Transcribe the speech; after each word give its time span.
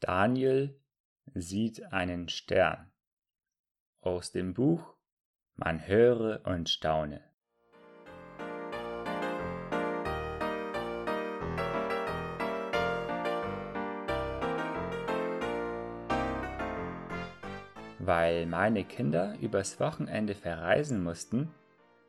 Daniel 0.00 0.80
sieht 1.34 1.92
einen 1.92 2.30
Stern. 2.30 2.90
Aus 4.00 4.32
dem 4.32 4.54
Buch 4.54 4.94
Man 5.56 5.86
höre 5.86 6.40
und 6.46 6.70
staune. 6.70 7.20
Weil 17.98 18.46
meine 18.46 18.84
Kinder 18.84 19.36
übers 19.42 19.78
Wochenende 19.80 20.34
verreisen 20.34 21.02
mussten, 21.02 21.50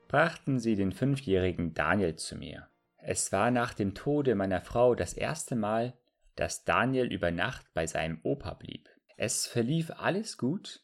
brachten 0.08 0.60
sie 0.60 0.78
den 0.78 0.94
fünfjährigen 0.94 1.74
Daniel 1.74 2.16
zu 2.16 2.38
mir. 2.38 2.70
Es 2.96 3.34
war 3.34 3.52
nach 3.52 3.74
dem 3.74 3.94
Tode 3.94 4.36
meiner 4.36 4.62
Frau 4.62 4.96
das 4.96 5.12
erste 5.12 5.58
Mal, 5.58 5.94
dass 6.36 6.64
Daniel 6.64 7.12
über 7.12 7.32
Nacht 7.32 7.66
bei 7.74 7.88
seinem 7.88 8.20
Opa 8.24 8.54
blieb. 8.54 8.90
Es 9.18 9.48
verlief 9.48 9.92
alles 9.92 10.38
gut, 10.38 10.84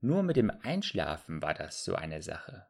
nur 0.00 0.22
mit 0.22 0.36
dem 0.36 0.50
Einschlafen 0.50 1.42
war 1.42 1.54
das 1.54 1.84
so 1.84 1.94
eine 1.94 2.22
Sache. 2.22 2.66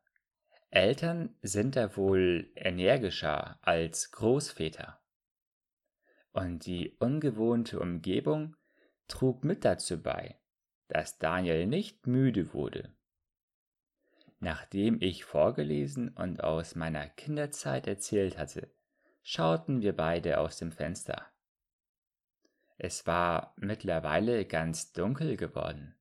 Eltern 0.71 1.35
sind 1.43 1.77
da 1.77 1.97
wohl 1.97 2.51
energischer 2.55 3.59
als 3.63 4.11
Großväter. 4.13 5.01
Und 6.33 6.67
die 6.67 6.97
ungewohnte 6.99 7.81
Umgebung 7.81 8.55
trug 9.09 9.45
mit 9.45 9.65
dazu 9.65 10.03
bei, 10.03 10.39
dass 10.89 11.19
Daniel 11.19 11.67
nicht 11.67 12.07
müde 12.07 12.53
wurde. 12.53 12.95
Nachdem 14.41 15.01
ich 15.01 15.25
vorgelesen 15.25 16.11
und 16.11 16.45
aus 16.45 16.77
meiner 16.77 17.09
Kinderzeit 17.09 17.87
erzählt 17.87 18.39
hatte, 18.39 18.71
schauten 19.23 19.83
wir 19.83 19.97
beide 19.97 20.39
aus 20.39 20.59
dem 20.59 20.71
Fenster. 20.71 21.27
Es 22.81 23.09
war 23.09 23.55
mittlerweile 23.57 24.45
ganz 24.45 24.93
dunkel 24.93 25.37
geworden. 25.37 25.97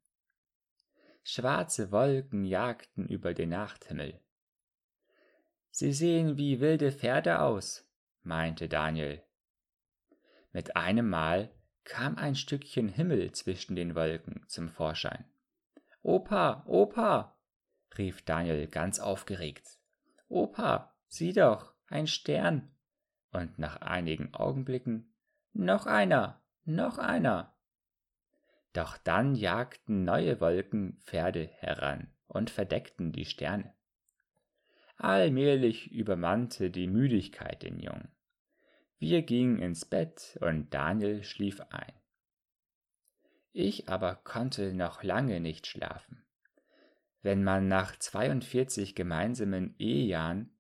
Schwarze 1.23 1.91
Wolken 1.91 2.45
jagten 2.45 3.07
über 3.07 3.33
den 3.33 3.49
Nachthimmel. 3.49 4.21
Sie 5.71 5.91
sehen 5.91 6.37
wie 6.37 6.59
wilde 6.59 6.91
Pferde 6.91 7.41
aus, 7.41 7.89
meinte 8.21 8.69
Daniel. 8.69 9.23
Mit 10.51 10.75
einem 10.75 11.09
Mal 11.09 11.51
kam 11.83 12.15
ein 12.15 12.35
Stückchen 12.35 12.89
Himmel 12.89 13.31
zwischen 13.31 13.75
den 13.75 13.95
Wolken 13.95 14.45
zum 14.47 14.69
Vorschein. 14.69 15.25
Opa, 16.03 16.63
Opa, 16.67 17.37
rief 17.97 18.21
Daniel 18.21 18.67
ganz 18.67 18.99
aufgeregt. 18.99 19.79
Opa, 20.29 20.95
sieh 21.07 21.33
doch, 21.33 21.73
ein 21.87 22.05
Stern. 22.05 22.71
Und 23.31 23.57
nach 23.57 23.81
einigen 23.81 24.33
Augenblicken 24.33 25.13
noch 25.53 25.85
einer 25.85 26.41
noch 26.67 26.97
einer. 26.97 27.55
Doch 28.73 28.97
dann 28.97 29.35
jagten 29.35 30.03
neue 30.03 30.39
Wolken 30.39 31.01
Pferde 31.05 31.49
heran 31.59 32.11
und 32.27 32.49
verdeckten 32.49 33.11
die 33.11 33.25
Sterne. 33.25 33.73
Allmählich 34.97 35.91
übermannte 35.91 36.69
die 36.69 36.87
Müdigkeit 36.87 37.63
den 37.63 37.79
Jungen. 37.79 38.11
Wir 38.99 39.21
gingen 39.21 39.59
ins 39.59 39.85
Bett 39.85 40.37
und 40.41 40.73
Daniel 40.73 41.23
schlief 41.23 41.61
ein. 41.69 41.93
Ich 43.53 43.89
aber 43.89 44.15
konnte 44.15 44.73
noch 44.73 45.01
lange 45.01 45.39
nicht 45.39 45.65
schlafen. 45.65 46.23
Wenn 47.23 47.43
man 47.43 47.67
nach 47.67 47.97
42 47.97 48.93
gemeinsamen 48.93 49.73
Ehejahren 49.79 50.51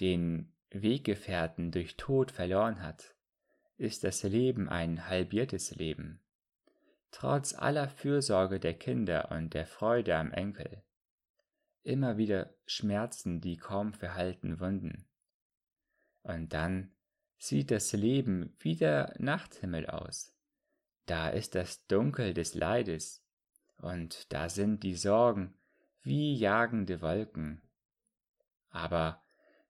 den 0.00 0.52
Weggefährten 0.70 1.72
durch 1.72 1.96
Tod 1.96 2.30
verloren 2.30 2.82
hat, 2.82 3.15
ist 3.78 4.04
das 4.04 4.22
Leben 4.22 4.68
ein 4.68 5.08
halbiertes 5.08 5.74
Leben. 5.74 6.20
Trotz 7.10 7.54
aller 7.54 7.88
Fürsorge 7.88 8.60
der 8.60 8.74
Kinder 8.74 9.30
und 9.30 9.54
der 9.54 9.66
Freude 9.66 10.16
am 10.16 10.32
Enkel. 10.32 10.82
Immer 11.82 12.16
wieder 12.16 12.54
schmerzen 12.66 13.40
die 13.40 13.56
kaum 13.56 13.92
verhalten 13.92 14.60
Wunden. 14.60 15.06
Und 16.22 16.52
dann 16.52 16.90
sieht 17.38 17.70
das 17.70 17.92
Leben 17.92 18.54
wie 18.58 18.76
der 18.76 19.14
Nachthimmel 19.18 19.86
aus. 19.86 20.34
Da 21.06 21.28
ist 21.28 21.54
das 21.54 21.86
Dunkel 21.86 22.34
des 22.34 22.54
Leides, 22.54 23.22
und 23.78 24.32
da 24.32 24.48
sind 24.48 24.82
die 24.82 24.96
Sorgen 24.96 25.54
wie 26.02 26.34
jagende 26.34 27.02
Wolken. 27.02 27.62
Aber 28.70 29.22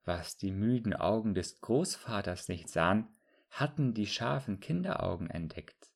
was 0.05 0.37
die 0.37 0.53
müden 0.53 0.95
Augen 0.95 1.35
des 1.35 1.61
Großvaters 1.61 2.49
nicht 2.49 2.69
sahen, 2.69 3.09
hatten 3.61 3.95
die 3.95 4.07
scharfen 4.07 4.61
Kinderaugen 4.61 5.31
entdeckt, 5.31 5.91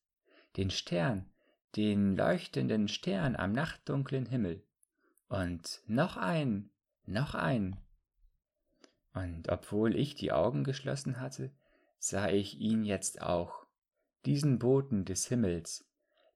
den 0.57 0.71
Stern, 0.71 1.31
den 1.77 2.17
leuchtenden 2.17 2.89
Stern 2.89 3.37
am 3.37 3.53
nachtdunklen 3.53 4.25
Himmel, 4.25 4.65
und 5.29 5.83
noch 5.87 6.17
ein, 6.17 6.71
noch 7.05 7.35
ein. 7.35 7.77
Und 9.13 9.49
obwohl 9.49 9.95
ich 9.95 10.15
die 10.15 10.33
Augen 10.33 10.65
geschlossen 10.65 11.21
hatte, 11.21 11.53
sah 11.99 12.31
ich 12.31 12.59
ihn 12.59 12.83
jetzt 12.83 13.21
auch, 13.21 13.67
diesen 14.25 14.59
Boten 14.59 15.05
des 15.05 15.27
Himmels, 15.27 15.87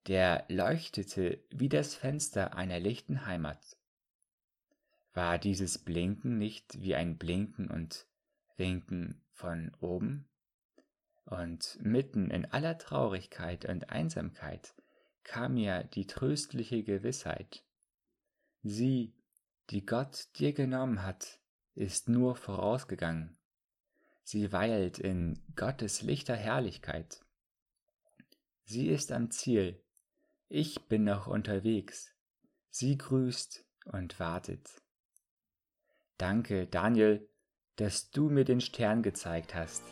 der 0.06 0.44
leuchtete 0.48 1.42
wie 1.50 1.70
das 1.70 1.94
Fenster 1.94 2.54
einer 2.54 2.78
lichten 2.80 3.24
Heimat. 3.24 3.78
War 5.14 5.38
dieses 5.38 5.78
Blinken 5.78 6.36
nicht 6.36 6.82
wie 6.82 6.94
ein 6.94 7.16
Blinken 7.16 7.70
und 7.70 8.06
Winken 8.56 9.22
von 9.32 9.72
oben? 9.80 10.28
Und 11.26 11.78
mitten 11.80 12.30
in 12.30 12.44
aller 12.46 12.76
Traurigkeit 12.78 13.64
und 13.64 13.90
Einsamkeit 13.90 14.74
kam 15.22 15.54
mir 15.54 15.84
die 15.84 16.06
tröstliche 16.06 16.82
Gewissheit. 16.82 17.64
Sie, 18.62 19.14
die 19.70 19.86
Gott 19.86 20.28
dir 20.38 20.52
genommen 20.52 21.02
hat, 21.02 21.40
ist 21.74 22.08
nur 22.08 22.36
vorausgegangen. 22.36 23.36
Sie 24.22 24.52
weilt 24.52 24.98
in 24.98 25.42
Gottes 25.56 26.02
lichter 26.02 26.36
Herrlichkeit. 26.36 27.20
Sie 28.64 28.88
ist 28.88 29.12
am 29.12 29.30
Ziel, 29.30 29.82
ich 30.48 30.86
bin 30.88 31.04
noch 31.04 31.26
unterwegs. 31.26 32.12
Sie 32.70 32.96
grüßt 32.96 33.64
und 33.86 34.20
wartet. 34.20 34.70
Danke, 36.16 36.66
Daniel, 36.66 37.28
dass 37.76 38.10
du 38.10 38.30
mir 38.30 38.44
den 38.44 38.60
Stern 38.60 39.02
gezeigt 39.02 39.54
hast. 39.54 39.82